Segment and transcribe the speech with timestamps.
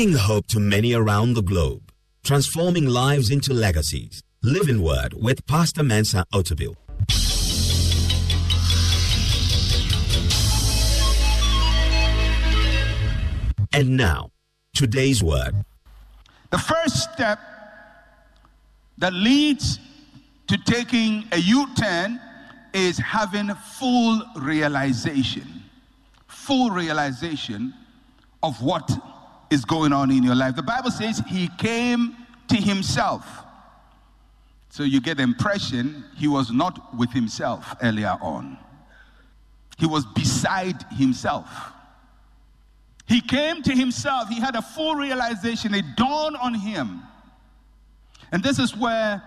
[0.00, 1.92] bringing hope to many around the globe,
[2.24, 4.22] transforming lives into legacies.
[4.42, 6.74] Living Word with Pastor Mensa Otabil.
[13.74, 14.30] And now,
[14.74, 15.66] today's word.
[16.48, 17.38] The first step
[18.96, 19.78] that leads
[20.46, 22.18] to taking a U turn
[22.72, 25.62] is having full realization.
[26.26, 27.74] Full realization
[28.42, 28.90] of what
[29.50, 30.56] is going on in your life.
[30.56, 32.16] The Bible says he came
[32.48, 33.26] to himself.
[34.70, 38.58] So you get the impression he was not with himself earlier on,
[39.78, 41.48] he was beside himself.
[43.06, 44.28] He came to himself.
[44.28, 45.74] He had a full realization.
[45.74, 47.02] It dawned on him.
[48.30, 49.20] And this is where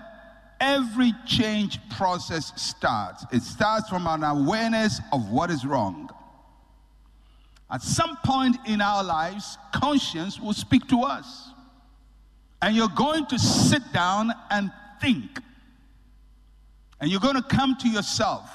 [0.61, 3.25] every change process starts.
[3.33, 6.09] It starts from an awareness of what is wrong.
[7.73, 11.49] At some point in our lives, conscience will speak to us.
[12.61, 14.71] And you're going to sit down and
[15.01, 15.39] think.
[17.01, 18.47] And you're going to come to yourself.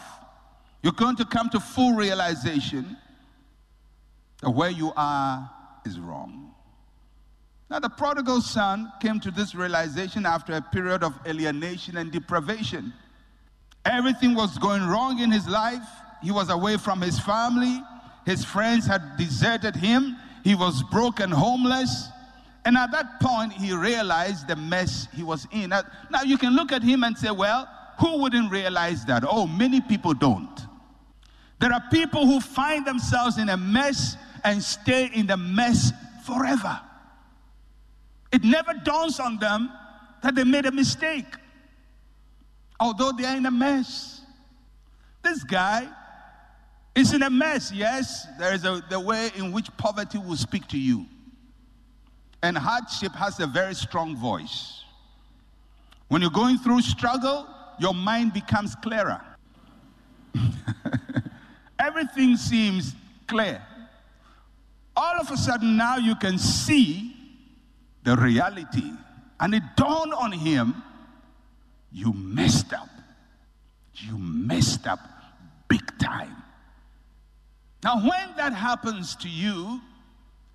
[0.85, 2.97] You're going to come to full realization
[4.41, 5.51] that where you are
[5.85, 6.55] is wrong.
[7.69, 12.95] Now, the prodigal son came to this realization after a period of alienation and deprivation.
[13.85, 15.87] Everything was going wrong in his life.
[16.23, 17.83] He was away from his family.
[18.29, 20.15] His friends had deserted him.
[20.45, 22.11] He was broken, homeless.
[22.67, 25.71] And at that point, he realized the mess he was in.
[25.71, 27.67] Now, you can look at him and say, well,
[27.99, 29.25] who wouldn't realize that?
[29.27, 30.61] Oh, many people don't.
[31.59, 35.91] There are people who find themselves in a mess and stay in the mess
[36.27, 36.79] forever.
[38.31, 39.73] It never dawns on them
[40.23, 41.35] that they made a mistake,
[42.79, 44.21] although they are in a mess.
[45.23, 45.89] This guy
[46.99, 48.27] is in a mess, yes.
[48.39, 51.07] There is a, the way in which poverty will speak to you.
[52.43, 54.85] And hardship has a very strong voice.
[56.09, 57.47] When you're going through struggle,
[57.79, 59.21] your mind becomes clearer.
[61.79, 62.95] Everything seems
[63.27, 63.63] clear
[64.99, 67.15] all of a sudden now you can see
[68.03, 68.93] the reality.
[69.39, 70.83] And it dawned on him
[71.93, 72.89] you messed up.
[73.95, 74.99] You messed up
[75.69, 76.38] big time.
[77.83, 79.81] Now, when that happens to you,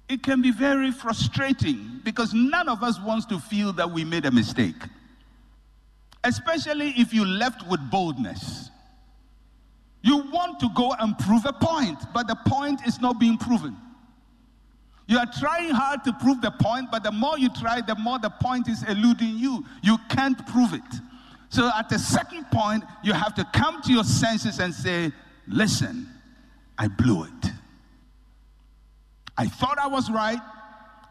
[0.09, 4.25] it can be very frustrating because none of us wants to feel that we made
[4.25, 4.75] a mistake.
[6.23, 8.69] Especially if you left with boldness.
[10.01, 13.77] You want to go and prove a point, but the point is not being proven.
[15.07, 18.19] You are trying hard to prove the point, but the more you try, the more
[18.19, 19.65] the point is eluding you.
[19.81, 20.81] You can't prove it.
[21.49, 25.11] So at the second point, you have to come to your senses and say,
[25.47, 26.09] Listen,
[26.77, 27.51] I blew it.
[29.37, 30.39] I thought I was right.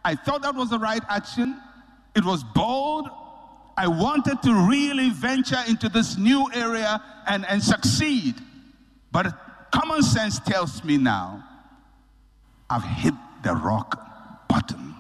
[0.04, 1.60] I thought that was the right action.
[2.14, 3.08] It was bold.
[3.76, 8.34] I wanted to really venture into this new area and, and succeed.
[9.10, 9.32] But
[9.72, 11.44] common sense tells me now
[12.68, 14.96] I've hit the rock bottom.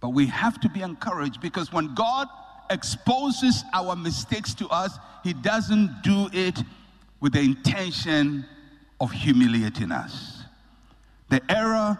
[0.00, 2.28] But we have to be encouraged because when God
[2.70, 6.62] exposes our mistakes to us, He doesn't do it
[7.20, 8.46] with the intention
[9.00, 10.42] of humiliating us.
[11.30, 11.98] The error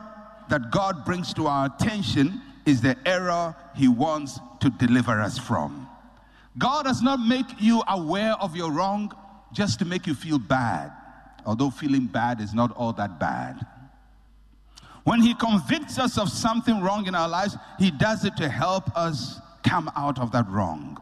[0.49, 5.89] that God brings to our attention is the error He wants to deliver us from.
[6.59, 9.15] God does not make you aware of your wrong
[9.53, 10.93] just to make you feel bad,
[11.47, 13.65] although feeling bad is not all that bad.
[15.05, 18.95] When He convicts us of something wrong in our lives, He does it to help
[18.97, 20.99] us come out of that wrong.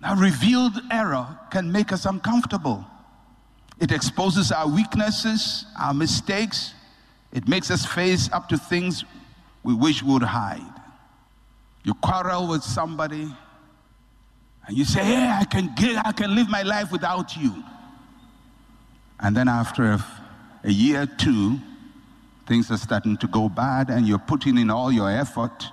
[0.00, 2.84] Now, revealed error can make us uncomfortable.
[3.78, 6.74] It exposes our weaknesses, our mistakes.
[7.32, 9.04] It makes us face up to things
[9.62, 10.62] we wish we would hide.
[11.84, 13.28] You quarrel with somebody,
[14.66, 17.62] and you say, "Hey, I can get, I can live my life without you."
[19.20, 20.04] And then after a,
[20.64, 21.58] a year two,
[22.46, 25.70] things are starting to go bad and you're putting in all your effort.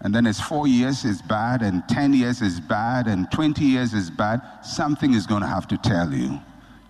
[0.00, 3.94] And then it's four years is bad, and 10 years is bad, and 20 years
[3.94, 4.40] is bad.
[4.62, 6.40] Something is going to have to tell you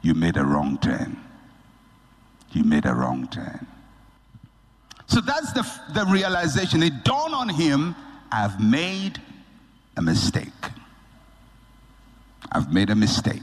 [0.03, 1.17] you made a wrong turn.
[2.53, 3.67] You made a wrong turn.
[5.07, 6.83] So that's the, the realization.
[6.83, 7.95] It dawned on him
[8.31, 9.21] I've made
[9.97, 10.53] a mistake.
[12.53, 13.43] I've made a mistake.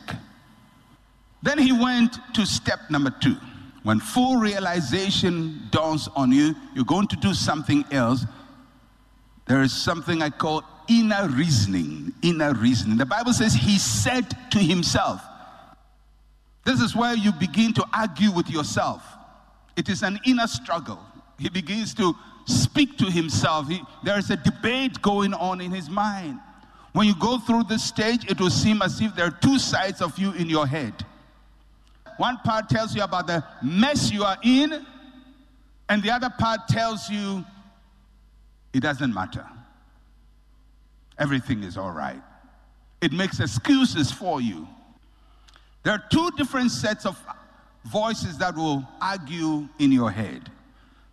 [1.44, 3.38] Then he went to step number two.
[3.84, 8.26] When full realization dawns on you, you're going to do something else.
[9.48, 12.14] There is something I call inner reasoning.
[12.24, 12.98] Inner reasoning.
[12.98, 15.22] The Bible says he said to himself.
[16.66, 19.04] This is where you begin to argue with yourself.
[19.78, 21.00] It is an inner struggle.
[21.38, 22.14] He begins to
[22.46, 23.68] speak to himself.
[23.68, 26.40] He, there is a debate going on in his mind.
[26.94, 30.02] When you go through this stage, it will seem as if there are two sides
[30.02, 31.06] of you in your head.
[32.18, 34.86] One part tells you about the mess you are in,
[35.90, 37.46] and the other part tells you
[38.74, 39.46] it doesn't matter.
[41.20, 42.22] Everything is all right.
[43.02, 44.68] It makes excuses for you.
[45.86, 47.16] There are two different sets of
[47.86, 50.50] voices that will argue in your head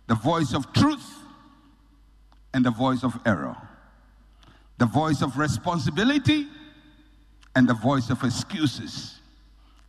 [0.07, 1.07] the voice of truth
[2.55, 3.55] and the voice of error,
[4.79, 6.47] the voice of responsibility
[7.55, 9.19] and the voice of excuses,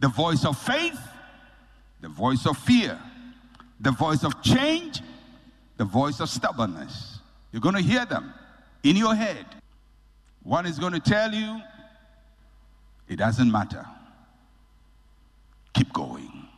[0.00, 1.00] the voice of faith,
[2.02, 3.00] the voice of fear,
[3.81, 5.00] the voice of change,
[5.78, 7.20] the voice of stubbornness.
[7.52, 8.34] You're going to hear them
[8.82, 9.46] in your head.
[10.42, 11.58] One is going to tell you,
[13.08, 13.86] it doesn't matter.
[15.75, 16.49] Keep going.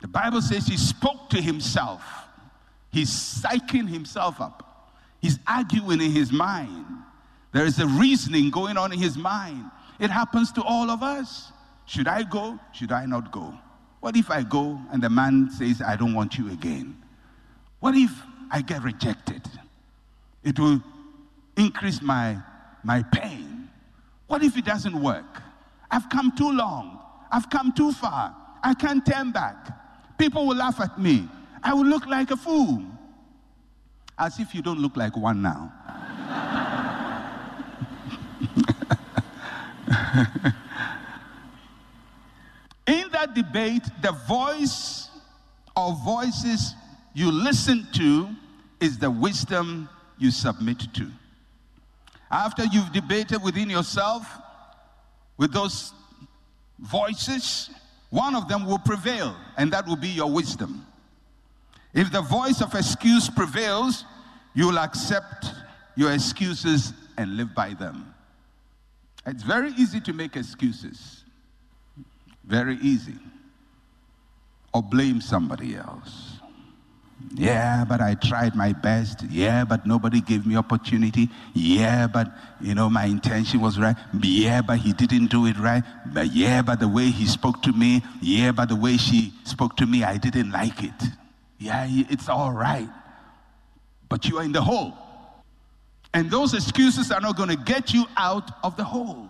[0.00, 2.02] The Bible says he spoke to himself.
[2.90, 4.92] He's psyching himself up.
[5.20, 6.86] He's arguing in his mind.
[7.52, 9.64] There is a reasoning going on in his mind.
[10.00, 11.52] It happens to all of us.
[11.86, 12.58] Should I go?
[12.72, 13.54] Should I not go?
[14.00, 17.00] What if I go and the man says, I don't want you again?
[17.78, 18.10] What if
[18.50, 19.42] I get rejected?
[20.42, 20.82] It will
[21.56, 22.38] increase my,
[22.82, 23.68] my pain.
[24.26, 25.42] What if it doesn't work?
[25.90, 26.98] I've come too long.
[27.32, 28.36] I've come too far.
[28.62, 30.18] I can't turn back.
[30.18, 31.28] People will laugh at me.
[31.62, 32.84] I will look like a fool.
[34.18, 35.72] As if you don't look like one now.
[42.86, 45.08] In that debate, the voice
[45.74, 46.74] or voices
[47.14, 48.28] you listen to
[48.80, 49.88] is the wisdom
[50.18, 51.10] you submit to.
[52.30, 54.26] After you've debated within yourself
[55.38, 55.94] with those
[56.82, 57.70] voices,
[58.10, 60.84] one of them will prevail, and that will be your wisdom.
[61.94, 64.04] If the voice of excuse prevails,
[64.54, 65.46] you will accept
[65.96, 68.14] your excuses and live by them.
[69.26, 71.24] It's very easy to make excuses,
[72.44, 73.18] very easy,
[74.74, 76.31] or blame somebody else.
[77.34, 79.22] Yeah, but I tried my best.
[79.30, 81.30] Yeah, but nobody gave me opportunity.
[81.54, 82.30] Yeah, but
[82.60, 83.96] you know my intention was right.
[84.22, 85.82] Yeah, but he didn't do it right.
[86.12, 88.02] But yeah, but the way he spoke to me.
[88.20, 91.02] Yeah, but the way she spoke to me, I didn't like it.
[91.58, 92.88] Yeah, it's all right.
[94.08, 94.92] But you are in the hole.
[96.14, 99.28] And those excuses are not going to get you out of the hole.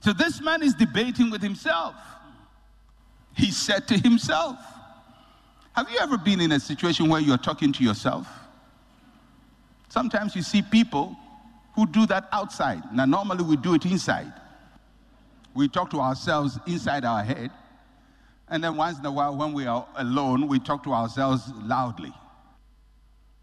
[0.00, 1.94] So this man is debating with himself.
[3.36, 4.56] He said to himself,
[5.76, 8.26] have you ever been in a situation where you're talking to yourself?
[9.90, 11.14] Sometimes you see people
[11.74, 12.82] who do that outside.
[12.94, 14.32] Now, normally we do it inside.
[15.54, 17.50] We talk to ourselves inside our head.
[18.48, 22.12] And then once in a while, when we are alone, we talk to ourselves loudly.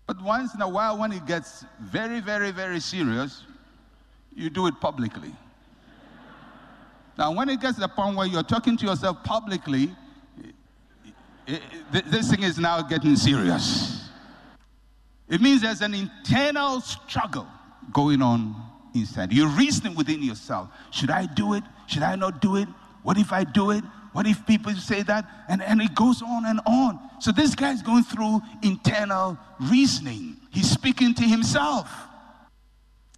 [0.07, 3.43] But once in a while, when it gets very, very, very serious,
[4.35, 5.35] you do it publicly.
[7.15, 9.95] Now, when it gets to the point where you're talking to yourself publicly,
[11.91, 14.09] this thing is now getting serious.
[15.27, 17.47] It means there's an internal struggle
[17.91, 18.55] going on
[18.93, 19.33] inside.
[19.33, 20.69] You're reasoning within yourself.
[20.91, 21.63] Should I do it?
[21.87, 22.67] Should I not do it?
[23.03, 23.83] What if I do it?
[24.13, 25.25] What if people say that?
[25.49, 26.99] And, and it goes on and on.
[27.19, 30.37] So this guy's going through internal reasoning.
[30.51, 31.89] He's speaking to himself.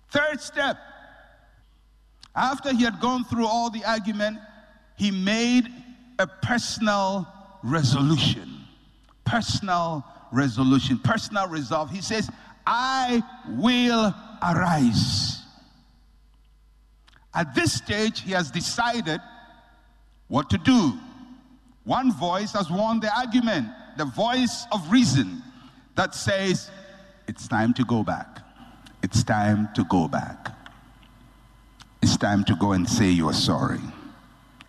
[0.09, 0.77] Third step.
[2.33, 4.39] After he had gone through all the argument,
[4.97, 5.67] he made
[6.17, 7.27] a personal
[7.65, 8.49] resolution.
[9.25, 11.89] Personal resolution, personal resolve.
[11.89, 12.29] He says,
[12.65, 15.41] I will arise.
[17.33, 19.19] At this stage, he has decided
[20.27, 20.93] what to do.
[21.83, 23.67] One voice has won the argument,
[23.97, 25.41] the voice of reason
[25.95, 26.69] that says,
[27.27, 28.39] It's time to go back.
[29.03, 30.51] It's time to go back.
[32.01, 33.81] It's time to go and say you're sorry.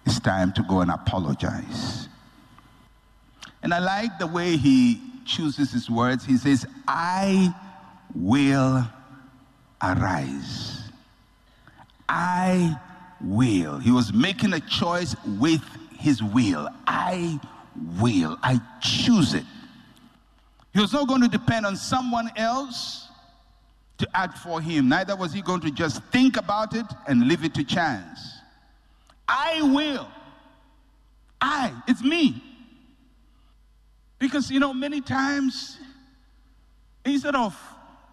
[0.05, 2.09] It's time to go and apologize.
[3.63, 6.25] And I like the way he chooses his words.
[6.25, 7.55] He says, I
[8.15, 8.87] will
[9.83, 10.91] arise.
[12.09, 12.79] I
[13.21, 13.79] will.
[13.79, 15.63] He was making a choice with
[15.99, 16.69] his will.
[16.87, 17.41] I
[18.01, 18.39] will.
[18.43, 19.45] I choose it.
[20.73, 23.09] He was not going to depend on someone else
[23.99, 24.89] to act for him.
[24.89, 28.21] Neither was he going to just think about it and leave it to chance.
[29.27, 30.07] I will.
[31.41, 32.43] I, it's me.
[34.19, 35.79] Because, you know, many times,
[37.05, 37.57] instead of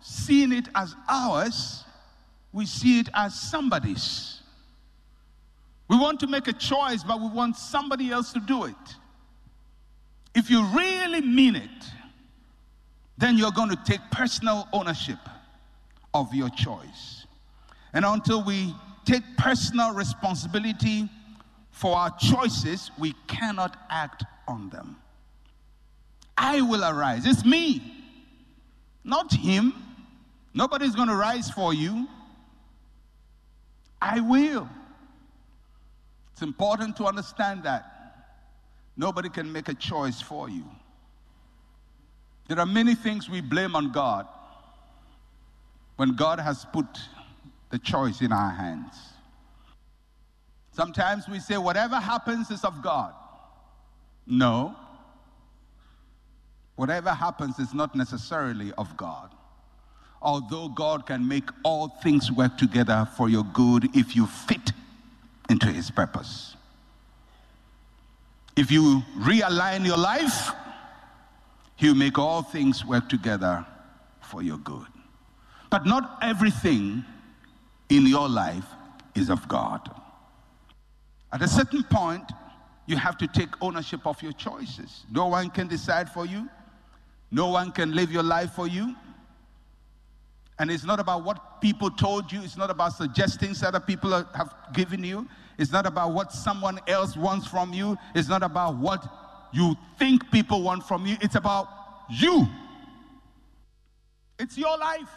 [0.02, 1.84] seeing it as ours,
[2.52, 4.42] we see it as somebody's.
[5.88, 8.76] We want to make a choice, but we want somebody else to do it.
[10.36, 11.70] If you really mean it,
[13.18, 15.20] then you're going to take personal ownership
[16.14, 17.26] of your choice.
[17.94, 18.74] And until we
[19.06, 21.10] take personal responsibility
[21.72, 24.98] for our choices, we cannot act on them.
[26.38, 27.26] I will arise.
[27.26, 27.82] It's me,
[29.04, 29.74] not him.
[30.54, 32.08] Nobody's going to rise for you.
[34.02, 34.70] I will.
[36.32, 37.90] It's important to understand that.
[38.96, 40.66] Nobody can make a choice for you.
[42.48, 44.28] There are many things we blame on God
[45.96, 46.86] when God has put
[47.70, 48.94] the choice in our hands.
[50.72, 53.14] Sometimes we say, whatever happens is of God.
[54.28, 54.76] No.
[56.76, 59.30] Whatever happens is not necessarily of God.
[60.22, 64.72] Although God can make all things work together for your good if you fit
[65.50, 66.56] into His purpose.
[68.56, 70.52] If you realign your life,
[71.76, 73.66] He'll make all things work together
[74.22, 74.88] for your good.
[75.70, 77.04] But not everything
[77.90, 78.66] in your life
[79.16, 79.90] is of God.
[81.32, 82.32] At a certain point,
[82.86, 85.06] you have to take ownership of your choices.
[85.12, 86.48] No one can decide for you,
[87.34, 88.96] no one can live your life for you.
[90.60, 94.12] And it's not about what people told you, it's not about suggestions that other people
[94.36, 98.78] have given you, it's not about what someone else wants from you, it's not about
[98.78, 99.04] what
[99.52, 101.68] you think people want from you, it's about
[102.08, 102.48] you.
[104.38, 105.10] It's your life.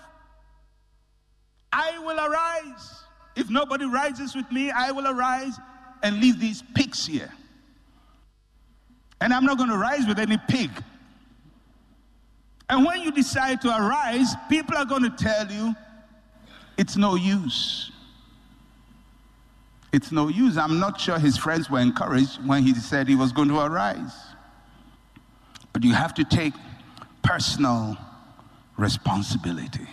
[1.70, 3.02] I will arise.
[3.36, 5.58] If nobody rises with me, I will arise
[6.02, 7.30] and leave these pigs here.
[9.20, 10.70] And I'm not going to rise with any pig.
[12.68, 15.74] And when you decide to arise, people are going to tell you
[16.76, 17.92] it's no use.
[19.92, 20.58] It's no use.
[20.58, 24.12] I'm not sure his friends were encouraged when he said he was going to arise.
[25.72, 26.54] But you have to take
[27.22, 27.96] personal
[28.76, 29.86] responsibility.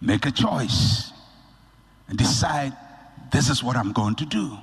[0.00, 1.12] Make a choice
[2.08, 2.72] and decide
[3.32, 4.56] this is what I'm going to do.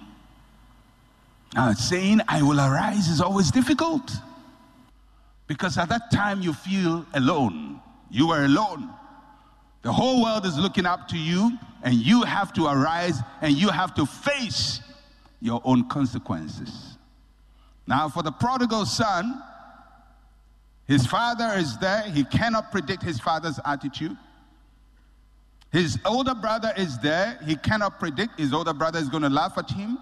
[1.54, 4.12] Now, saying I will arise is always difficult
[5.48, 7.80] because at that time you feel alone.
[8.10, 8.90] You are alone.
[9.82, 13.70] The whole world is looking up to you, and you have to arise and you
[13.70, 14.82] have to face
[15.40, 16.98] your own consequences.
[17.86, 19.42] Now, for the prodigal son,
[20.86, 22.04] his father is there.
[22.04, 24.18] He cannot predict his father's attitude.
[25.72, 27.40] His older brother is there.
[27.46, 29.98] He cannot predict his older brother is going to laugh at him.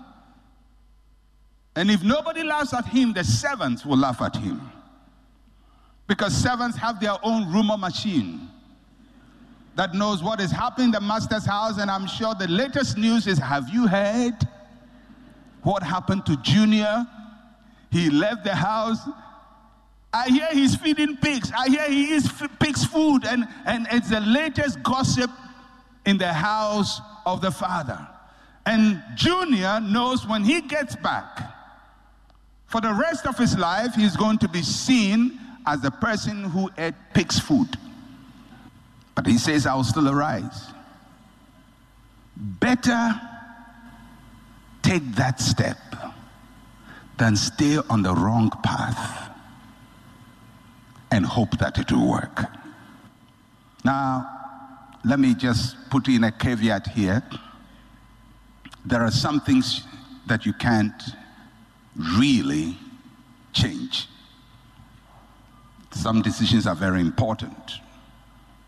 [1.75, 4.71] And if nobody laughs at him, the servants will laugh at him.
[6.07, 8.49] Because servants have their own rumor machine
[9.75, 11.77] that knows what is happening in the master's house.
[11.77, 14.35] And I'm sure the latest news is have you heard
[15.63, 17.05] what happened to Junior?
[17.91, 18.99] He left the house.
[20.13, 21.51] I hear he's feeding pigs.
[21.57, 23.25] I hear he eats pigs' food.
[23.25, 25.31] And, and it's the latest gossip
[26.05, 28.07] in the house of the father.
[28.65, 31.51] And Junior knows when he gets back,
[32.65, 36.69] for the rest of his life, he's going to be seen as the person who
[36.77, 37.77] ate pig's food.
[39.15, 40.71] But he says, I will still arise.
[42.35, 43.19] Better
[44.81, 45.77] take that step
[47.17, 49.31] than stay on the wrong path
[51.11, 52.45] and hope that it will work.
[53.83, 54.29] Now,
[55.05, 57.23] let me just put in a caveat here.
[58.85, 59.83] There are some things
[60.27, 61.01] that you can't
[62.17, 62.77] really
[63.53, 64.07] change.
[65.95, 67.79] Some decisions are very important.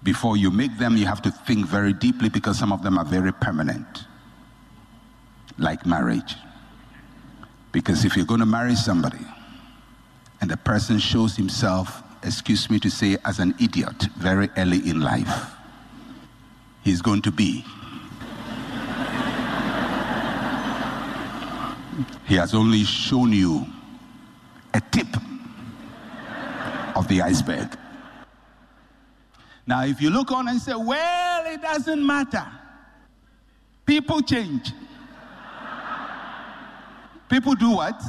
[0.02, 3.04] Before you make them, you have to think very deeply because some of them are
[3.04, 4.06] very permanent,
[5.58, 6.36] like marriage.
[7.74, 9.24] Because if you're going to marry somebody
[10.40, 15.02] and the person shows himself, excuse me to say, as an idiot very early in
[15.02, 15.52] life,
[16.82, 17.66] he's going to be.
[22.26, 23.66] He has only shown you
[24.74, 25.08] a tip
[27.08, 27.78] the iceberg.
[29.66, 32.46] Now, if you look on and say, well, it doesn't matter,
[33.86, 34.72] people change.
[37.30, 38.02] People do what?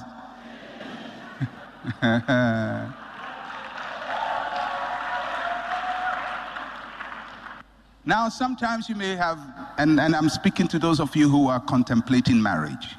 [8.05, 9.39] now, sometimes you may have,
[9.79, 12.95] and, and I'm speaking to those of you who are contemplating marriage.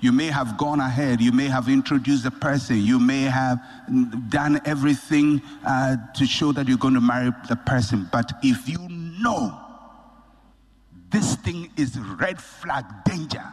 [0.00, 1.20] You may have gone ahead.
[1.20, 2.76] You may have introduced the person.
[2.76, 3.58] You may have
[4.28, 8.08] done everything uh, to show that you're going to marry the person.
[8.12, 9.58] But if you know
[11.10, 13.44] this thing is red flag danger,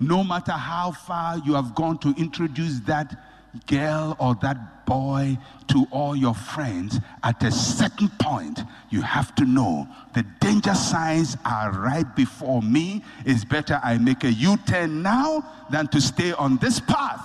[0.00, 3.33] no matter how far you have gone to introduce that
[3.66, 9.44] girl or that boy to all your friends, at a certain point, you have to
[9.44, 13.02] know the danger signs are right before me.
[13.24, 17.22] It's better I make a U turn now than to stay on this path.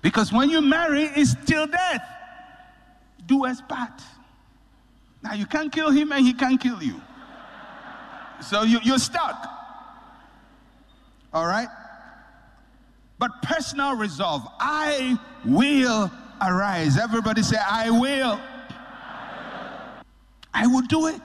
[0.00, 2.08] Because when you marry, it's till death.
[3.26, 4.00] Do as part.
[5.22, 7.00] Now you can't kill him and he can't kill you.
[8.40, 9.57] So you, you're stuck.
[11.32, 11.68] All right?
[13.18, 16.98] But personal resolve I will arise.
[16.98, 18.40] Everybody say, I will.
[20.54, 21.22] I will do it.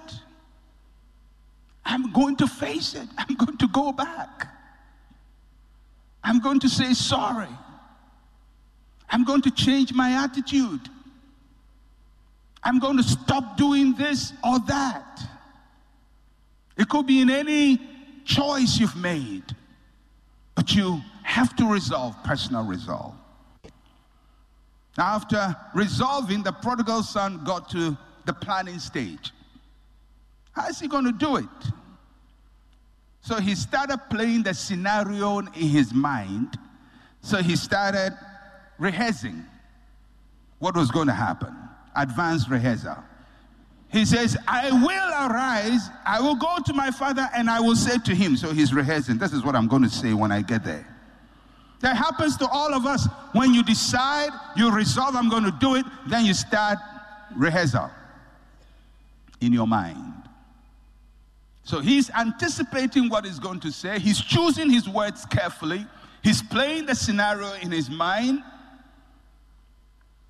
[1.85, 3.07] I'm going to face it.
[3.17, 4.47] I'm going to go back.
[6.23, 7.49] I'm going to say sorry.
[9.09, 10.89] I'm going to change my attitude.
[12.63, 15.21] I'm going to stop doing this or that.
[16.77, 17.79] It could be in any
[18.25, 19.43] choice you've made,
[20.55, 23.15] but you have to resolve personal resolve.
[24.97, 29.31] Now, after resolving, the prodigal son got to the planning stage.
[30.51, 31.45] How is he going to do it?
[33.21, 36.59] So he started playing the scenario in his mind.
[37.21, 38.15] So he started
[38.77, 39.45] rehearsing
[40.59, 41.55] what was going to happen,
[41.95, 42.97] advanced rehearsal.
[43.93, 47.99] He says, I will arise, I will go to my father, and I will say
[47.99, 48.35] to him.
[48.35, 49.19] So he's rehearsing.
[49.19, 50.87] This is what I'm going to say when I get there.
[51.81, 53.07] That happens to all of us.
[53.33, 56.79] When you decide, you resolve, I'm going to do it, then you start
[57.35, 57.91] rehearsal
[59.41, 60.23] in your mind.
[61.63, 63.99] So he's anticipating what he's going to say.
[63.99, 65.85] He's choosing his words carefully.
[66.23, 68.41] He's playing the scenario in his mind.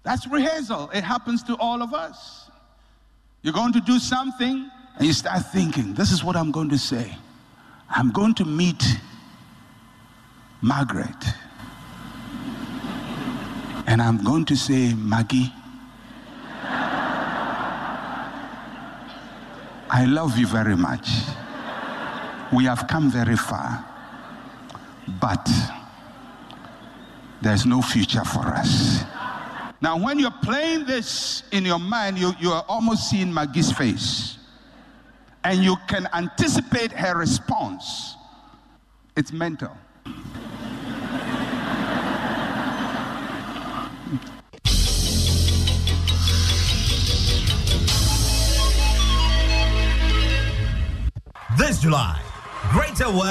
[0.04, 0.90] That's rehearsal.
[0.94, 2.43] It happens to all of us.
[3.44, 6.78] You're going to do something and you start thinking, this is what I'm going to
[6.78, 7.18] say.
[7.90, 8.82] I'm going to meet
[10.62, 11.26] Margaret.
[13.86, 15.52] And I'm going to say, Maggie,
[19.90, 21.10] I love you very much.
[22.54, 23.84] We have come very far.
[25.20, 25.50] But
[27.42, 29.04] there's no future for us.
[29.84, 34.38] Now, when you're playing this in your mind, you, you are almost seeing Maggie's face.
[35.44, 38.16] And you can anticipate her response.
[39.18, 39.76] It's mental.
[51.58, 52.22] This July,
[52.72, 53.24] Greater World.